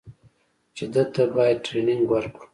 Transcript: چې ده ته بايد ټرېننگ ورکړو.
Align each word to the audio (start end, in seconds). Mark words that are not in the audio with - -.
چې 0.75 0.83
ده 0.93 1.03
ته 1.13 1.23
بايد 1.35 1.57
ټرېننگ 1.65 2.03
ورکړو. 2.09 2.45